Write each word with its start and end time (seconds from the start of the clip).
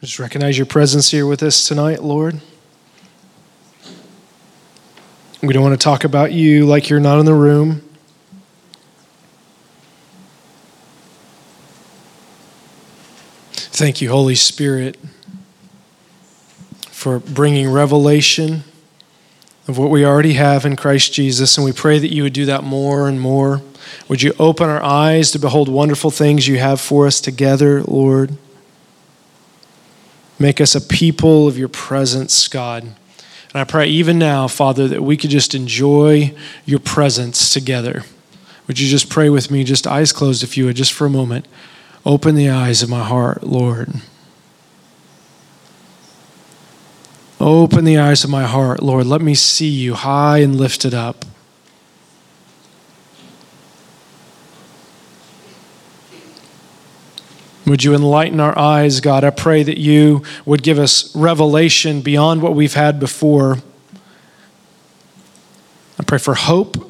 Just 0.00 0.20
recognize 0.20 0.56
your 0.56 0.66
presence 0.66 1.10
here 1.10 1.26
with 1.26 1.42
us 1.42 1.66
tonight, 1.66 2.04
Lord. 2.04 2.40
We 5.42 5.52
don't 5.52 5.64
want 5.64 5.78
to 5.78 5.84
talk 5.84 6.04
about 6.04 6.30
you 6.30 6.66
like 6.66 6.88
you're 6.88 7.00
not 7.00 7.18
in 7.18 7.26
the 7.26 7.34
room. 7.34 7.82
Thank 13.50 14.00
you, 14.00 14.08
Holy 14.10 14.36
Spirit, 14.36 14.96
for 16.90 17.18
bringing 17.18 17.68
revelation 17.68 18.62
of 19.66 19.78
what 19.78 19.90
we 19.90 20.06
already 20.06 20.34
have 20.34 20.64
in 20.64 20.76
Christ 20.76 21.12
Jesus. 21.12 21.56
And 21.56 21.64
we 21.64 21.72
pray 21.72 21.98
that 21.98 22.14
you 22.14 22.22
would 22.22 22.32
do 22.32 22.46
that 22.46 22.62
more 22.62 23.08
and 23.08 23.20
more. 23.20 23.62
Would 24.06 24.22
you 24.22 24.32
open 24.38 24.68
our 24.68 24.82
eyes 24.82 25.32
to 25.32 25.40
behold 25.40 25.68
wonderful 25.68 26.12
things 26.12 26.46
you 26.46 26.58
have 26.58 26.80
for 26.80 27.08
us 27.08 27.20
together, 27.20 27.82
Lord? 27.82 28.36
Make 30.38 30.60
us 30.60 30.74
a 30.74 30.80
people 30.80 31.48
of 31.48 31.58
your 31.58 31.68
presence, 31.68 32.46
God. 32.48 32.82
And 32.84 32.96
I 33.54 33.64
pray 33.64 33.86
even 33.86 34.18
now, 34.18 34.46
Father, 34.46 34.86
that 34.88 35.02
we 35.02 35.16
could 35.16 35.30
just 35.30 35.54
enjoy 35.54 36.34
your 36.64 36.78
presence 36.78 37.52
together. 37.52 38.04
Would 38.66 38.78
you 38.78 38.88
just 38.88 39.08
pray 39.08 39.30
with 39.30 39.50
me, 39.50 39.64
just 39.64 39.86
eyes 39.86 40.12
closed, 40.12 40.42
if 40.42 40.56
you 40.56 40.66
would, 40.66 40.76
just 40.76 40.92
for 40.92 41.06
a 41.06 41.10
moment? 41.10 41.48
Open 42.04 42.34
the 42.34 42.50
eyes 42.50 42.82
of 42.82 42.90
my 42.90 43.02
heart, 43.02 43.42
Lord. 43.42 43.94
Open 47.40 47.84
the 47.84 47.98
eyes 47.98 48.24
of 48.24 48.30
my 48.30 48.44
heart, 48.44 48.82
Lord. 48.82 49.06
Let 49.06 49.22
me 49.22 49.34
see 49.34 49.68
you 49.68 49.94
high 49.94 50.38
and 50.38 50.56
lifted 50.56 50.92
up. 50.92 51.24
Would 57.68 57.84
you 57.84 57.94
enlighten 57.94 58.40
our 58.40 58.58
eyes, 58.58 59.00
God? 59.00 59.24
I 59.24 59.30
pray 59.30 59.62
that 59.62 59.76
you 59.76 60.22
would 60.46 60.62
give 60.62 60.78
us 60.78 61.14
revelation 61.14 62.00
beyond 62.00 62.40
what 62.40 62.54
we've 62.54 62.72
had 62.72 62.98
before. 62.98 63.58
I 65.98 66.02
pray 66.04 66.16
for 66.16 66.34
hope 66.34 66.87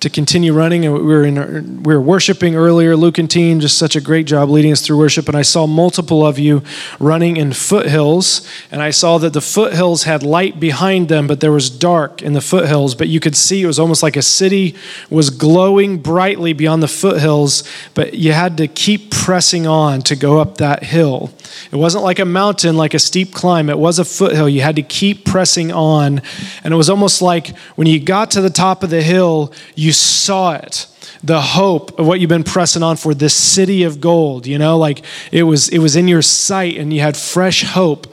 to 0.00 0.10
continue 0.10 0.52
running. 0.52 0.84
And 0.84 0.94
we 0.94 1.00
were 1.00 1.24
in, 1.24 1.82
we 1.82 1.94
were 1.94 2.00
worshiping 2.00 2.56
earlier. 2.56 2.96
Luke 2.96 3.18
and 3.18 3.30
team 3.30 3.60
just 3.60 3.78
such 3.78 3.96
a 3.96 4.00
great 4.00 4.26
job 4.26 4.48
leading 4.48 4.72
us 4.72 4.80
through 4.80 4.98
worship. 4.98 5.28
And 5.28 5.36
I 5.36 5.42
saw 5.42 5.66
multiple 5.66 6.26
of 6.26 6.38
you 6.38 6.62
running 6.98 7.36
in 7.36 7.52
foothills, 7.52 8.48
and 8.70 8.82
I 8.82 8.90
saw 8.90 9.18
that 9.18 9.32
the 9.32 9.40
foothills 9.40 10.04
had 10.04 10.22
light 10.22 10.58
behind 10.58 11.08
them, 11.08 11.26
but 11.26 11.40
there 11.40 11.52
was 11.52 11.70
dark 11.70 12.22
in 12.22 12.32
the 12.32 12.40
foothills. 12.40 12.94
But 12.94 13.08
you 13.08 13.20
could 13.20 13.36
see 13.36 13.62
it 13.62 13.66
was 13.66 13.78
almost 13.78 14.02
like 14.02 14.16
a 14.16 14.22
city 14.22 14.74
was 15.10 15.30
glowing 15.30 15.98
brightly 15.98 16.52
beyond 16.52 16.82
the 16.82 16.88
foothills. 16.88 17.62
But 17.94 18.14
you 18.14 18.32
had 18.32 18.56
to 18.56 18.66
keep 18.66 19.10
pressing 19.10 19.66
on 19.66 20.02
to 20.02 20.16
go 20.16 20.40
up 20.40 20.58
that 20.58 20.82
hill. 20.82 21.32
It 21.72 21.76
wasn't 21.76 22.04
like 22.04 22.18
a 22.18 22.24
mountain, 22.24 22.76
like 22.76 22.94
a 22.94 22.98
steep 22.98 23.32
climb. 23.32 23.68
It 23.68 23.78
was 23.78 23.98
a 23.98 24.04
foothill. 24.04 24.48
You 24.48 24.62
had 24.62 24.76
to 24.76 24.82
keep 24.82 25.24
pressing 25.24 25.70
on, 25.72 26.22
and 26.64 26.72
it 26.72 26.76
was 26.76 26.88
almost 26.88 27.22
like 27.22 27.56
when 27.76 27.86
you 27.86 28.00
got 28.00 28.30
to 28.32 28.40
the 28.40 28.50
top 28.50 28.82
of 28.82 28.90
the 28.90 29.02
hill, 29.02 29.52
you 29.74 29.89
you 29.90 29.94
saw 29.94 30.52
it. 30.52 30.86
The 31.24 31.40
hope 31.40 31.98
of 31.98 32.06
what 32.06 32.20
you've 32.20 32.28
been 32.28 32.44
pressing 32.44 32.84
on 32.84 32.96
for 32.96 33.12
this 33.12 33.34
city 33.34 33.82
of 33.82 34.00
gold 34.00 34.46
you 34.46 34.56
know 34.56 34.78
like 34.78 35.02
it 35.32 35.42
was 35.42 35.68
it 35.68 35.78
was 35.78 35.96
in 35.96 36.06
your 36.06 36.22
sight 36.22 36.76
and 36.76 36.94
you 36.94 37.00
had 37.00 37.16
fresh 37.16 37.64
hope 37.64 38.06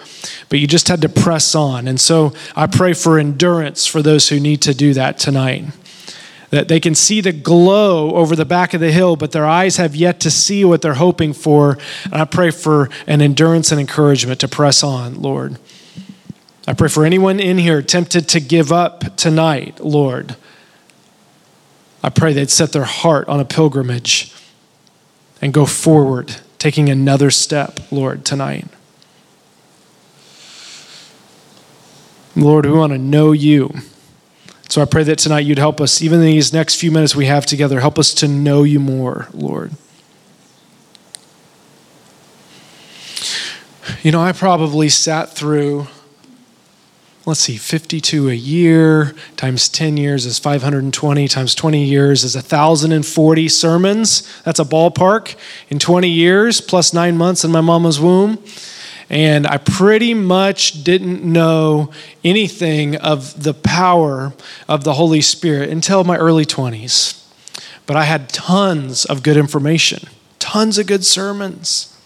but 0.50 0.58
you 0.58 0.66
just 0.66 0.88
had 0.88 1.02
to 1.04 1.10
press 1.10 1.54
on. 1.54 1.88
And 1.88 2.00
so 2.00 2.34
i 2.56 2.66
pray 2.66 2.94
for 2.94 3.20
endurance 3.20 3.86
for 3.86 4.02
those 4.02 4.30
who 4.30 4.40
need 4.40 4.62
to 4.64 4.74
do 4.74 4.96
that 4.96 5.20
tonight. 5.20 5.66
That 6.50 6.68
they 6.68 6.80
can 6.80 6.96
see 6.96 7.22
the 7.22 7.32
glow 7.32 8.16
over 8.16 8.36
the 8.36 8.46
back 8.46 8.74
of 8.74 8.82
the 8.82 8.92
hill 8.92 9.16
but 9.16 9.32
their 9.32 9.46
eyes 9.46 9.78
have 9.78 9.96
yet 9.96 10.20
to 10.22 10.32
see 10.32 10.66
what 10.66 10.82
they're 10.82 11.06
hoping 11.06 11.32
for. 11.32 11.78
And 12.06 12.16
i 12.16 12.26
pray 12.26 12.50
for 12.50 12.90
an 13.06 13.22
endurance 13.22 13.72
and 13.72 13.80
encouragement 13.80 14.40
to 14.40 14.48
press 14.48 14.84
on 14.84 15.22
lord. 15.22 15.60
I 16.68 16.74
pray 16.74 16.90
for 16.90 17.06
anyone 17.06 17.40
in 17.40 17.60
here 17.60 17.84
tempted 17.84 18.28
to 18.30 18.40
give 18.40 18.72
up 18.72 19.16
tonight 19.16 19.80
lord 19.80 20.36
I 22.04 22.10
pray 22.10 22.34
they'd 22.34 22.50
set 22.50 22.72
their 22.72 22.84
heart 22.84 23.28
on 23.28 23.40
a 23.40 23.46
pilgrimage 23.46 24.34
and 25.42 25.54
go 25.54 25.66
forward, 25.66 26.38
taking 26.58 26.90
another 26.90 27.32
step, 27.32 27.80
Lord, 27.92 28.26
tonight. 28.26 28.68
Lord, 32.36 32.66
we 32.66 32.72
want 32.72 32.94
to 32.94 33.00
know 33.00 33.32
you. 33.32 33.74
So 34.70 34.82
I 34.82 34.86
pray 34.86 35.04
that 35.04 35.18
tonight 35.18 35.40
you'd 35.42 35.58
help 35.58 35.82
us, 35.82 36.02
even 36.02 36.20
in 36.20 36.26
these 36.26 36.54
next 36.54 36.76
few 36.76 36.92
minutes 36.92 37.16
we 37.16 37.26
have 37.26 37.46
together, 37.46 37.80
help 37.80 37.98
us 37.98 38.14
to 38.16 38.28
know 38.28 38.64
you 38.64 38.80
more, 38.80 39.28
Lord. 39.34 39.72
You 44.04 44.12
know, 44.12 44.22
I 44.22 44.34
probably 44.34 44.90
sat 44.90 45.32
through 45.32 45.88
let's 47.28 47.42
see, 47.42 47.58
52 47.58 48.30
a 48.30 48.34
year 48.34 49.14
times 49.36 49.68
10 49.68 49.98
years 49.98 50.26
is 50.26 50.40
520 50.40 51.28
times 51.28 51.54
20 51.54 51.84
years 51.84 52.24
is 52.24 52.36
1,040 52.36 53.50
sermons. 53.50 54.42
That's 54.44 54.62
a 54.62 54.64
ballpark 54.64 55.36
in 55.68 55.78
20 55.78 56.08
years, 56.08 56.62
plus 56.62 56.94
nine 56.94 57.18
months 57.18 57.44
in 57.44 57.52
my 57.52 57.60
mama's 57.60 58.00
womb. 58.00 58.42
And 59.10 59.46
I 59.46 59.58
pretty 59.58 60.14
much 60.14 60.86
didn't 60.86 61.22
know 61.22 61.92
anything 62.24 62.96
of 62.96 63.44
the 63.44 63.54
power 63.54 64.34
of 64.70 64.86
the 64.86 64.94
Holy 64.94 65.22
Spirit 65.22 65.70
until 65.70 66.06
my 66.06 66.16
early 66.16 66.46
20s. 66.46 67.26
But 67.86 67.98
I 67.98 68.06
had 68.06 68.30
tons 68.30 69.04
of 69.04 69.22
good 69.22 69.36
information, 69.36 70.08
tons 70.40 70.78
of 70.78 70.88
good 70.88 71.06
sermons. 71.06 71.97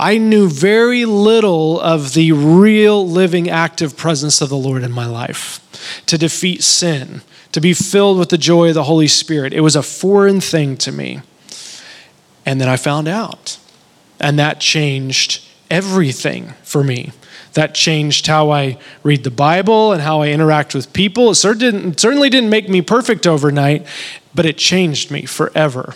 I 0.00 0.16
knew 0.16 0.48
very 0.48 1.04
little 1.04 1.78
of 1.78 2.14
the 2.14 2.32
real, 2.32 3.06
living, 3.06 3.50
active 3.50 3.98
presence 3.98 4.40
of 4.40 4.48
the 4.48 4.56
Lord 4.56 4.82
in 4.82 4.92
my 4.92 5.04
life 5.04 5.60
to 6.06 6.16
defeat 6.16 6.62
sin, 6.62 7.20
to 7.52 7.60
be 7.60 7.74
filled 7.74 8.18
with 8.18 8.30
the 8.30 8.38
joy 8.38 8.68
of 8.68 8.74
the 8.74 8.84
Holy 8.84 9.08
Spirit. 9.08 9.52
It 9.52 9.60
was 9.60 9.76
a 9.76 9.82
foreign 9.82 10.40
thing 10.40 10.78
to 10.78 10.90
me. 10.90 11.20
And 12.46 12.58
then 12.60 12.68
I 12.68 12.76
found 12.76 13.08
out. 13.08 13.58
And 14.18 14.38
that 14.38 14.58
changed 14.58 15.44
everything 15.70 16.54
for 16.62 16.82
me. 16.82 17.12
That 17.52 17.74
changed 17.74 18.26
how 18.26 18.50
I 18.50 18.78
read 19.02 19.22
the 19.22 19.30
Bible 19.30 19.92
and 19.92 20.00
how 20.00 20.22
I 20.22 20.28
interact 20.28 20.74
with 20.74 20.92
people. 20.94 21.30
It 21.30 21.34
certainly 21.34 22.30
didn't 22.30 22.50
make 22.50 22.68
me 22.70 22.80
perfect 22.80 23.26
overnight, 23.26 23.86
but 24.34 24.46
it 24.46 24.56
changed 24.56 25.10
me 25.10 25.26
forever. 25.26 25.94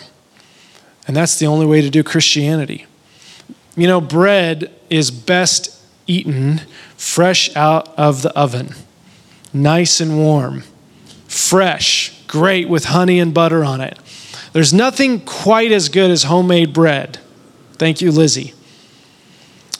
And 1.07 1.15
that's 1.15 1.39
the 1.39 1.47
only 1.47 1.65
way 1.65 1.81
to 1.81 1.89
do 1.89 2.03
Christianity. 2.03 2.85
You 3.75 3.87
know, 3.87 3.99
bread 3.99 4.71
is 4.89 5.11
best 5.11 5.81
eaten 6.07 6.61
fresh 6.95 7.53
out 7.55 7.87
of 7.97 8.21
the 8.21 8.31
oven, 8.37 8.73
nice 9.53 9.99
and 9.99 10.17
warm, 10.17 10.63
fresh, 11.27 12.25
great 12.27 12.69
with 12.69 12.85
honey 12.85 13.19
and 13.19 13.33
butter 13.33 13.63
on 13.63 13.81
it. 13.81 13.97
There's 14.53 14.73
nothing 14.73 15.19
quite 15.19 15.71
as 15.71 15.89
good 15.89 16.09
as 16.09 16.23
homemade 16.23 16.73
bread. 16.73 17.19
Thank 17.73 18.01
you, 18.01 18.11
Lizzie. 18.11 18.53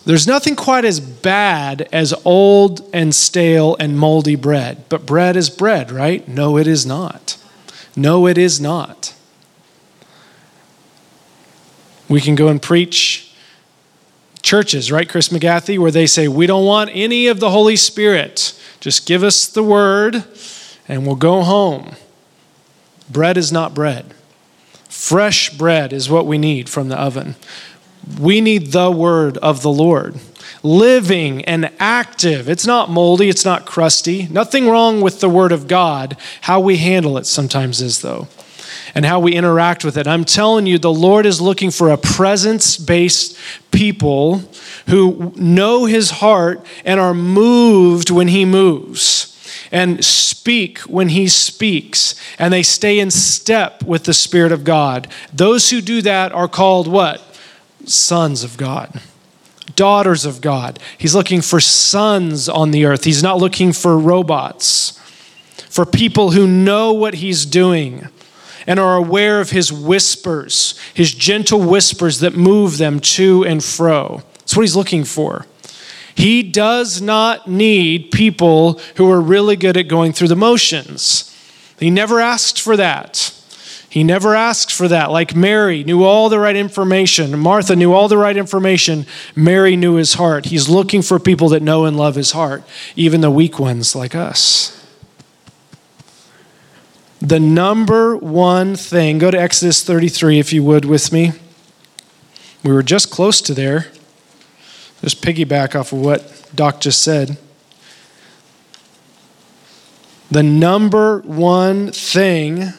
There's 0.05 0.27
nothing 0.27 0.55
quite 0.55 0.85
as 0.85 0.99
bad 0.99 1.87
as 1.91 2.13
old 2.25 2.87
and 2.93 3.15
stale 3.15 3.75
and 3.79 3.97
moldy 3.97 4.35
bread. 4.35 4.83
But 4.89 5.05
bread 5.05 5.35
is 5.35 5.49
bread, 5.49 5.91
right? 5.91 6.27
No, 6.27 6.57
it 6.57 6.67
is 6.67 6.85
not. 6.85 7.37
No, 7.95 8.27
it 8.27 8.37
is 8.37 8.59
not. 8.59 9.15
We 12.07 12.21
can 12.21 12.35
go 12.35 12.49
and 12.49 12.61
preach 12.61 13.24
churches, 14.45 14.91
right, 14.91 15.09
Chris 15.09 15.29
McGathy, 15.29 15.77
where 15.77 15.91
they 15.91 16.07
say, 16.07 16.29
We 16.29 16.47
don't 16.47 16.65
want 16.65 16.91
any 16.93 17.27
of 17.27 17.41
the 17.41 17.49
Holy 17.49 17.75
Spirit. 17.75 18.57
Just 18.79 19.05
give 19.05 19.23
us 19.23 19.47
the 19.47 19.63
word 19.63 20.23
and 20.87 21.05
we'll 21.05 21.15
go 21.15 21.41
home. 21.41 21.95
Bread 23.09 23.35
is 23.35 23.51
not 23.51 23.73
bread. 23.73 24.13
Fresh 24.87 25.57
bread 25.57 25.91
is 25.91 26.09
what 26.09 26.25
we 26.25 26.37
need 26.37 26.69
from 26.69 26.87
the 26.89 26.99
oven. 26.99 27.35
We 28.19 28.39
need 28.39 28.67
the 28.67 28.91
word 28.91 29.37
of 29.39 29.61
the 29.63 29.71
Lord. 29.71 30.19
Living 30.61 31.43
and 31.45 31.71
active. 31.79 32.47
It's 32.47 32.65
not 32.65 32.89
moldy, 32.89 33.29
it's 33.29 33.45
not 33.45 33.65
crusty. 33.65 34.27
Nothing 34.27 34.69
wrong 34.69 35.01
with 35.01 35.19
the 35.19 35.29
word 35.29 35.51
of 35.51 35.67
God. 35.67 36.17
How 36.41 36.59
we 36.59 36.77
handle 36.77 37.17
it 37.17 37.25
sometimes 37.25 37.81
is, 37.81 38.01
though 38.01 38.27
and 38.93 39.05
how 39.05 39.19
we 39.19 39.33
interact 39.33 39.83
with 39.83 39.97
it. 39.97 40.07
I'm 40.07 40.25
telling 40.25 40.65
you, 40.65 40.77
the 40.77 40.91
Lord 40.91 41.25
is 41.25 41.41
looking 41.41 41.71
for 41.71 41.89
a 41.89 41.97
presence 41.97 42.77
based 42.77 43.37
people 43.71 44.41
who 44.87 45.33
know 45.35 45.85
his 45.85 46.11
heart 46.11 46.65
and 46.83 46.99
are 46.99 47.13
moved 47.13 48.09
when 48.09 48.27
he 48.27 48.45
moves 48.45 49.31
and 49.71 50.03
speak 50.03 50.79
when 50.81 51.09
he 51.09 51.27
speaks 51.27 52.15
and 52.37 52.53
they 52.53 52.63
stay 52.63 52.99
in 52.99 53.11
step 53.11 53.83
with 53.83 54.03
the 54.03 54.13
spirit 54.13 54.51
of 54.51 54.63
god. 54.63 55.07
Those 55.33 55.69
who 55.69 55.81
do 55.81 56.01
that 56.03 56.31
are 56.31 56.47
called 56.47 56.87
what? 56.87 57.21
Sons 57.85 58.43
of 58.43 58.57
god. 58.57 59.01
Daughters 59.75 60.25
of 60.25 60.41
god. 60.41 60.79
He's 60.97 61.15
looking 61.15 61.41
for 61.41 61.59
sons 61.59 62.47
on 62.47 62.71
the 62.71 62.85
earth. 62.85 63.03
He's 63.03 63.23
not 63.23 63.37
looking 63.37 63.73
for 63.73 63.97
robots 63.97 64.99
for 65.69 65.85
people 65.85 66.31
who 66.31 66.47
know 66.47 66.93
what 66.93 67.15
he's 67.15 67.45
doing 67.45 68.07
and 68.67 68.79
are 68.79 68.95
aware 68.95 69.39
of 69.39 69.51
his 69.51 69.71
whispers, 69.71 70.79
his 70.93 71.13
gentle 71.13 71.61
whispers 71.61 72.19
that 72.19 72.35
move 72.35 72.77
them 72.77 72.99
to 72.99 73.43
and 73.45 73.63
fro. 73.63 74.21
That's 74.39 74.55
what 74.55 74.63
he's 74.63 74.75
looking 74.75 75.03
for. 75.03 75.45
He 76.15 76.43
does 76.43 77.01
not 77.01 77.47
need 77.49 78.11
people 78.11 78.79
who 78.95 79.11
are 79.11 79.19
really 79.19 79.55
good 79.57 79.75
at 79.75 79.89
going 79.89 80.13
through 80.13 80.29
the 80.29 80.35
motions. 80.35 81.31
He 81.77 81.89
never 81.89 82.21
asked 82.21 82.59
for 82.61 82.77
that. 82.77 83.33
He 83.89 84.03
never 84.03 84.35
asked 84.35 84.73
for 84.73 84.87
that. 84.87 85.11
Like 85.11 85.35
Mary 85.35 85.83
knew 85.83 86.03
all 86.03 86.27
the 86.29 86.39
right 86.39 86.55
information, 86.55 87.37
Martha 87.39 87.75
knew 87.75 87.93
all 87.93 88.07
the 88.07 88.17
right 88.17 88.35
information. 88.35 89.05
Mary 89.35 89.75
knew 89.75 89.95
his 89.95 90.15
heart. 90.15 90.45
He's 90.45 90.67
looking 90.67 91.01
for 91.01 91.19
people 91.19 91.49
that 91.49 91.61
know 91.61 91.85
and 91.85 91.95
love 91.95 92.15
his 92.15 92.31
heart, 92.31 92.63
even 92.95 93.21
the 93.21 93.31
weak 93.31 93.57
ones 93.59 93.95
like 93.95 94.13
us. 94.13 94.84
The 97.25 97.39
number 97.39 98.15
one 98.15 98.75
thing, 98.75 99.17
go 99.17 99.31
to 99.31 99.39
Exodus 99.41 99.83
33 99.83 100.37
if 100.37 100.53
you 100.53 100.63
would 100.63 100.85
with 100.85 101.11
me. 101.11 101.31
We 102.63 102.71
were 102.71 102.83
just 102.83 103.09
close 103.09 103.41
to 103.41 103.55
there. 103.55 103.87
Just 105.01 105.23
piggyback 105.23 105.73
off 105.73 105.91
of 105.91 106.01
what 106.01 106.51
Doc 106.53 106.81
just 106.81 107.01
said. 107.01 107.39
The 110.29 110.43
number 110.43 111.21
one 111.21 111.91
thing, 111.91 112.73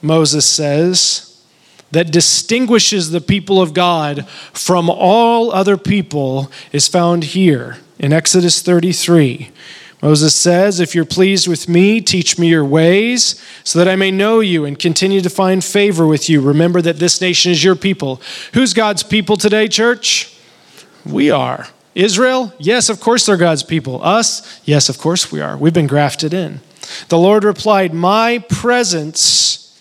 Moses 0.00 0.46
says, 0.46 1.44
that 1.90 2.10
distinguishes 2.10 3.10
the 3.10 3.20
people 3.20 3.60
of 3.60 3.74
God 3.74 4.26
from 4.54 4.88
all 4.88 5.52
other 5.52 5.76
people 5.76 6.50
is 6.72 6.88
found 6.88 7.24
here 7.24 7.76
in 7.98 8.14
Exodus 8.14 8.62
33. 8.62 9.50
Moses 10.02 10.34
says, 10.34 10.80
If 10.80 10.94
you're 10.94 11.04
pleased 11.04 11.46
with 11.46 11.68
me, 11.68 12.00
teach 12.00 12.38
me 12.38 12.48
your 12.48 12.64
ways, 12.64 13.42
so 13.64 13.78
that 13.78 13.88
I 13.88 13.96
may 13.96 14.10
know 14.10 14.40
you 14.40 14.64
and 14.64 14.78
continue 14.78 15.20
to 15.20 15.30
find 15.30 15.62
favor 15.62 16.06
with 16.06 16.28
you. 16.30 16.40
Remember 16.40 16.80
that 16.82 16.98
this 16.98 17.20
nation 17.20 17.52
is 17.52 17.62
your 17.62 17.76
people. 17.76 18.20
Who's 18.54 18.72
God's 18.72 19.02
people 19.02 19.36
today, 19.36 19.68
church? 19.68 20.34
We 21.04 21.30
are. 21.30 21.68
Israel? 21.94 22.54
Yes, 22.58 22.88
of 22.88 23.00
course 23.00 23.26
they're 23.26 23.36
God's 23.36 23.62
people. 23.62 24.02
Us? 24.02 24.60
Yes, 24.64 24.88
of 24.88 24.98
course 24.98 25.30
we 25.30 25.40
are. 25.40 25.56
We've 25.56 25.74
been 25.74 25.86
grafted 25.86 26.32
in. 26.32 26.60
The 27.08 27.18
Lord 27.18 27.44
replied, 27.44 27.92
My 27.92 28.38
presence 28.48 29.80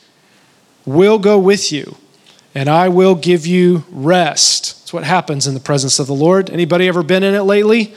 will 0.86 1.20
go 1.20 1.40
with 1.40 1.72
you, 1.72 1.96
and 2.54 2.68
I 2.68 2.90
will 2.90 3.16
give 3.16 3.46
you 3.46 3.86
rest. 3.90 4.80
That's 4.82 4.94
what 4.94 5.04
happens 5.04 5.48
in 5.48 5.54
the 5.54 5.60
presence 5.60 6.00
of 6.00 6.08
the 6.08 6.14
Lord. 6.14 6.50
Anybody 6.50 6.88
ever 6.88 7.04
been 7.04 7.24
in 7.24 7.36
it 7.36 7.44
lately? 7.44 7.94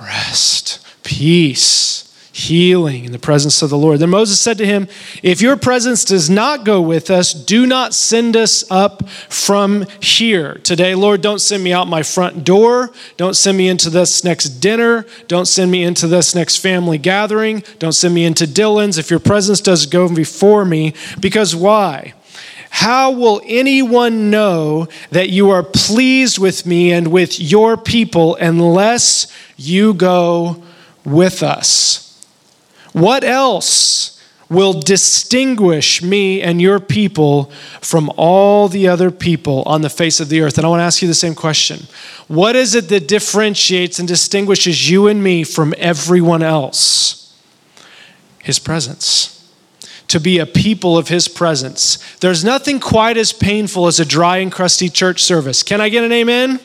Rest 0.00 0.87
peace, 1.08 2.04
healing 2.34 3.06
in 3.06 3.12
the 3.12 3.18
presence 3.18 3.62
of 3.62 3.70
the 3.70 3.78
Lord. 3.78 3.98
Then 3.98 4.10
Moses 4.10 4.38
said 4.38 4.58
to 4.58 4.66
him, 4.66 4.88
If 5.22 5.40
your 5.40 5.56
presence 5.56 6.04
does 6.04 6.28
not 6.28 6.66
go 6.66 6.82
with 6.82 7.10
us, 7.10 7.32
do 7.32 7.64
not 7.64 7.94
send 7.94 8.36
us 8.36 8.70
up 8.70 9.08
from 9.08 9.86
here 10.00 10.56
today. 10.56 10.94
Lord, 10.94 11.22
don't 11.22 11.38
send 11.40 11.64
me 11.64 11.72
out 11.72 11.88
my 11.88 12.02
front 12.02 12.44
door. 12.44 12.90
Don't 13.16 13.34
send 13.34 13.56
me 13.56 13.70
into 13.70 13.88
this 13.88 14.22
next 14.22 14.60
dinner. 14.60 15.06
Don't 15.28 15.46
send 15.46 15.70
me 15.70 15.82
into 15.82 16.06
this 16.06 16.34
next 16.34 16.58
family 16.58 16.98
gathering. 16.98 17.64
Don't 17.78 17.92
send 17.92 18.14
me 18.14 18.26
into 18.26 18.46
Dillons. 18.46 18.98
If 18.98 19.08
your 19.08 19.18
presence 19.18 19.62
does 19.62 19.86
go 19.86 20.14
before 20.14 20.66
me, 20.66 20.92
because 21.20 21.56
why? 21.56 22.12
How 22.68 23.12
will 23.12 23.40
anyone 23.46 24.30
know 24.30 24.88
that 25.10 25.30
you 25.30 25.48
are 25.48 25.62
pleased 25.62 26.38
with 26.38 26.66
me 26.66 26.92
and 26.92 27.08
with 27.08 27.40
your 27.40 27.78
people 27.78 28.36
unless 28.36 29.32
you 29.56 29.94
go 29.94 30.62
with 31.10 31.42
us. 31.42 32.04
What 32.92 33.24
else 33.24 34.20
will 34.48 34.72
distinguish 34.72 36.02
me 36.02 36.40
and 36.40 36.60
your 36.60 36.80
people 36.80 37.50
from 37.80 38.10
all 38.16 38.68
the 38.68 38.88
other 38.88 39.10
people 39.10 39.62
on 39.66 39.82
the 39.82 39.90
face 39.90 40.20
of 40.20 40.28
the 40.28 40.40
earth? 40.40 40.56
And 40.56 40.66
I 40.66 40.70
want 40.70 40.80
to 40.80 40.84
ask 40.84 41.02
you 41.02 41.08
the 41.08 41.14
same 41.14 41.34
question. 41.34 41.86
What 42.28 42.56
is 42.56 42.74
it 42.74 42.88
that 42.88 43.08
differentiates 43.08 43.98
and 43.98 44.08
distinguishes 44.08 44.88
you 44.88 45.06
and 45.06 45.22
me 45.22 45.44
from 45.44 45.74
everyone 45.76 46.42
else? 46.42 47.36
His 48.42 48.58
presence 48.58 49.37
to 50.08 50.18
be 50.18 50.38
a 50.38 50.46
people 50.46 50.96
of 50.96 51.08
His 51.08 51.28
presence. 51.28 51.98
There's 52.16 52.42
nothing 52.42 52.80
quite 52.80 53.16
as 53.16 53.32
painful 53.32 53.86
as 53.86 54.00
a 54.00 54.04
dry 54.04 54.38
and 54.38 54.50
crusty 54.50 54.88
church 54.88 55.22
service. 55.22 55.62
Can 55.62 55.80
I 55.80 55.90
get 55.90 56.02
an 56.02 56.12
amen? 56.12 56.60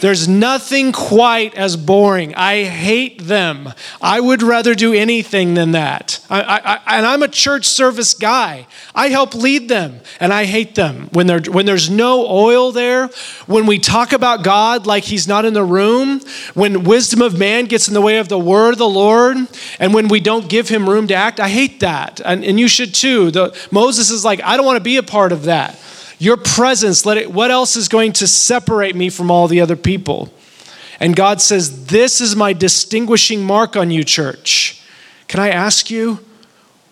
There's 0.00 0.26
nothing 0.26 0.92
quite 0.92 1.54
as 1.54 1.76
boring. 1.76 2.34
I 2.34 2.64
hate 2.64 3.24
them. 3.24 3.72
I 4.00 4.20
would 4.20 4.42
rather 4.42 4.74
do 4.74 4.94
anything 4.94 5.54
than 5.54 5.72
that. 5.72 6.20
I, 6.30 6.40
I, 6.40 6.96
and 6.96 7.06
I'm 7.06 7.22
a 7.22 7.28
church 7.28 7.66
service 7.66 8.14
guy. 8.14 8.66
I 8.94 9.08
help 9.08 9.34
lead 9.34 9.68
them, 9.68 10.00
and 10.18 10.32
I 10.32 10.44
hate 10.44 10.74
them 10.74 11.08
when, 11.12 11.28
when 11.44 11.66
there's 11.66 11.90
no 11.90 12.26
oil 12.26 12.72
there, 12.72 13.08
when 13.46 13.66
we 13.66 13.78
talk 13.78 14.12
about 14.12 14.42
God 14.42 14.86
like 14.86 15.04
He's 15.04 15.28
not 15.28 15.44
in 15.44 15.52
the 15.52 15.64
room, 15.64 16.20
when 16.54 16.84
wisdom 16.84 17.20
of 17.20 17.38
man 17.38 17.66
gets 17.66 17.86
in 17.86 17.94
the 17.94 18.00
way 18.00 18.18
of 18.18 18.28
the 18.28 18.38
word 18.38 18.72
of 18.72 18.78
the 18.78 18.88
Lord, 18.88 19.36
and 19.78 19.92
when 19.92 20.08
we 20.08 20.20
don't 20.20 20.48
give 20.48 20.68
Him 20.68 20.88
room 20.88 21.06
to 21.08 21.14
act. 21.14 21.38
I 21.38 21.48
hate 21.50 21.80
that. 21.80 22.20
And, 22.24 22.44
and 22.44 22.58
you 22.58 22.68
should 22.78 22.94
too. 22.94 23.30
The, 23.32 23.58
Moses 23.72 24.10
is 24.10 24.24
like, 24.24 24.40
I 24.44 24.56
don't 24.56 24.64
want 24.64 24.76
to 24.76 24.84
be 24.84 24.98
a 24.98 25.02
part 25.02 25.32
of 25.32 25.44
that. 25.44 25.78
Your 26.20 26.36
presence, 26.36 27.04
let 27.04 27.16
it, 27.16 27.30
what 27.30 27.50
else 27.50 27.76
is 27.76 27.88
going 27.88 28.12
to 28.14 28.26
separate 28.26 28.94
me 28.94 29.10
from 29.10 29.30
all 29.30 29.48
the 29.48 29.60
other 29.60 29.76
people? 29.76 30.32
And 31.00 31.14
God 31.14 31.40
says, 31.40 31.86
This 31.86 32.20
is 32.20 32.36
my 32.36 32.52
distinguishing 32.52 33.44
mark 33.44 33.76
on 33.76 33.90
you, 33.90 34.04
church. 34.04 34.82
Can 35.26 35.40
I 35.40 35.50
ask 35.50 35.90
you, 35.90 36.20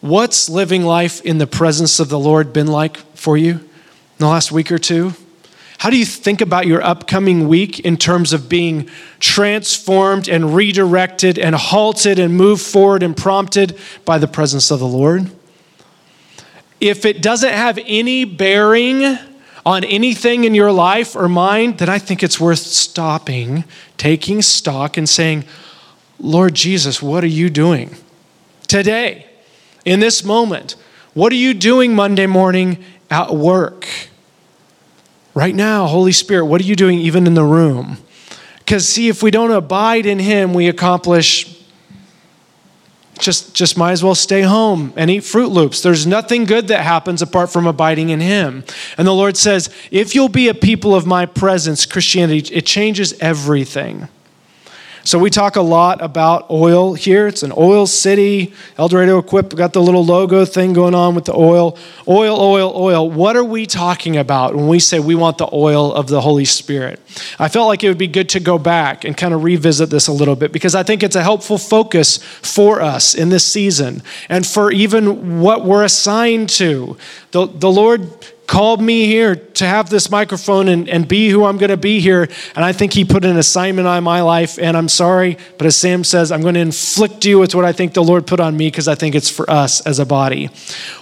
what's 0.00 0.48
living 0.48 0.84
life 0.84 1.20
in 1.22 1.38
the 1.38 1.46
presence 1.46 1.98
of 2.00 2.08
the 2.08 2.18
Lord 2.18 2.52
been 2.52 2.66
like 2.66 2.96
for 3.16 3.36
you 3.36 3.52
in 3.52 4.18
the 4.18 4.28
last 4.28 4.52
week 4.52 4.70
or 4.70 4.78
two? 4.78 5.12
How 5.78 5.90
do 5.90 5.96
you 5.96 6.06
think 6.06 6.40
about 6.40 6.66
your 6.66 6.82
upcoming 6.82 7.48
week 7.48 7.80
in 7.80 7.96
terms 7.96 8.32
of 8.32 8.48
being 8.48 8.88
transformed 9.20 10.28
and 10.28 10.54
redirected 10.54 11.38
and 11.38 11.54
halted 11.54 12.18
and 12.18 12.34
moved 12.34 12.62
forward 12.62 13.02
and 13.02 13.16
prompted 13.16 13.78
by 14.04 14.18
the 14.18 14.26
presence 14.26 14.70
of 14.70 14.78
the 14.78 14.86
Lord? 14.86 15.30
If 16.80 17.04
it 17.04 17.22
doesn't 17.22 17.52
have 17.52 17.78
any 17.86 18.24
bearing 18.24 19.18
on 19.64 19.82
anything 19.84 20.44
in 20.44 20.54
your 20.54 20.70
life 20.70 21.16
or 21.16 21.28
mind, 21.28 21.78
then 21.78 21.88
I 21.88 21.98
think 21.98 22.22
it's 22.22 22.38
worth 22.38 22.58
stopping, 22.58 23.64
taking 23.96 24.42
stock, 24.42 24.96
and 24.96 25.08
saying, 25.08 25.44
Lord 26.18 26.54
Jesus, 26.54 27.02
what 27.02 27.24
are 27.24 27.28
you 27.28 27.50
doing 27.50 27.96
today, 28.68 29.26
in 29.84 30.00
this 30.00 30.22
moment? 30.24 30.76
What 31.14 31.32
are 31.32 31.36
you 31.36 31.54
doing 31.54 31.94
Monday 31.94 32.26
morning 32.26 32.84
at 33.10 33.34
work? 33.34 33.88
Right 35.34 35.54
now, 35.54 35.86
Holy 35.86 36.12
Spirit, 36.12 36.46
what 36.46 36.60
are 36.60 36.64
you 36.64 36.76
doing 36.76 36.98
even 36.98 37.26
in 37.26 37.34
the 37.34 37.44
room? 37.44 37.98
Because, 38.58 38.88
see, 38.88 39.08
if 39.08 39.22
we 39.22 39.30
don't 39.30 39.50
abide 39.50 40.06
in 40.06 40.18
Him, 40.18 40.54
we 40.54 40.68
accomplish 40.68 41.55
just, 43.18 43.54
just 43.54 43.76
might 43.76 43.92
as 43.92 44.04
well 44.04 44.14
stay 44.14 44.42
home 44.42 44.92
and 44.96 45.10
eat 45.10 45.22
Froot 45.22 45.50
Loops. 45.50 45.82
There's 45.82 46.06
nothing 46.06 46.44
good 46.44 46.68
that 46.68 46.82
happens 46.82 47.22
apart 47.22 47.50
from 47.50 47.66
abiding 47.66 48.10
in 48.10 48.20
Him. 48.20 48.64
And 48.98 49.06
the 49.06 49.14
Lord 49.14 49.36
says, 49.36 49.68
if 49.90 50.14
you'll 50.14 50.28
be 50.28 50.48
a 50.48 50.54
people 50.54 50.94
of 50.94 51.06
my 51.06 51.26
presence, 51.26 51.86
Christianity, 51.86 52.54
it 52.54 52.66
changes 52.66 53.12
everything. 53.20 54.08
So 55.06 55.20
we 55.20 55.30
talk 55.30 55.54
a 55.54 55.62
lot 55.62 56.02
about 56.02 56.50
oil 56.50 56.94
here. 56.94 57.28
It's 57.28 57.44
an 57.44 57.52
oil 57.56 57.86
city. 57.86 58.52
El 58.76 58.88
Dorado 58.88 59.20
Equip 59.20 59.54
got 59.54 59.72
the 59.72 59.80
little 59.80 60.04
logo 60.04 60.44
thing 60.44 60.72
going 60.72 60.96
on 60.96 61.14
with 61.14 61.26
the 61.26 61.32
oil. 61.32 61.78
Oil, 62.08 62.36
oil, 62.36 62.72
oil. 62.74 63.08
What 63.08 63.36
are 63.36 63.44
we 63.44 63.66
talking 63.66 64.16
about 64.16 64.56
when 64.56 64.66
we 64.66 64.80
say 64.80 64.98
we 64.98 65.14
want 65.14 65.38
the 65.38 65.48
oil 65.52 65.94
of 65.94 66.08
the 66.08 66.20
Holy 66.20 66.44
Spirit? 66.44 67.00
I 67.38 67.46
felt 67.46 67.68
like 67.68 67.84
it 67.84 67.88
would 67.88 67.98
be 67.98 68.08
good 68.08 68.28
to 68.30 68.40
go 68.40 68.58
back 68.58 69.04
and 69.04 69.16
kind 69.16 69.32
of 69.32 69.44
revisit 69.44 69.90
this 69.90 70.08
a 70.08 70.12
little 70.12 70.34
bit 70.34 70.50
because 70.50 70.74
I 70.74 70.82
think 70.82 71.04
it's 71.04 71.14
a 71.14 71.22
helpful 71.22 71.56
focus 71.56 72.16
for 72.16 72.82
us 72.82 73.14
in 73.14 73.28
this 73.28 73.44
season 73.44 74.02
and 74.28 74.44
for 74.44 74.72
even 74.72 75.40
what 75.40 75.64
we're 75.64 75.84
assigned 75.84 76.48
to. 76.48 76.96
The, 77.30 77.46
the 77.46 77.70
Lord 77.70 78.10
called 78.46 78.80
me 78.80 79.06
here 79.06 79.36
to 79.36 79.66
have 79.66 79.90
this 79.90 80.10
microphone 80.10 80.68
and, 80.68 80.88
and 80.88 81.06
be 81.06 81.28
who 81.28 81.44
I'm 81.44 81.56
going 81.56 81.70
to 81.70 81.76
be 81.76 82.00
here. 82.00 82.28
And 82.54 82.64
I 82.64 82.72
think 82.72 82.92
He 82.92 83.04
put 83.04 83.24
an 83.24 83.36
assignment 83.36 83.88
on 83.88 84.04
my 84.04 84.22
life. 84.22 84.58
And 84.58 84.76
I'm 84.76 84.88
sorry, 84.88 85.36
but 85.58 85.66
as 85.66 85.76
Sam 85.76 86.04
says, 86.04 86.32
I'm 86.32 86.42
going 86.42 86.54
to 86.54 86.60
inflict 86.60 87.24
you 87.24 87.38
with 87.38 87.54
what 87.54 87.64
I 87.64 87.72
think 87.72 87.94
the 87.94 88.04
Lord 88.04 88.26
put 88.26 88.40
on 88.40 88.56
me 88.56 88.68
because 88.68 88.88
I 88.88 88.94
think 88.94 89.14
it's 89.14 89.30
for 89.30 89.48
us 89.50 89.80
as 89.86 89.98
a 89.98 90.06
body. 90.06 90.46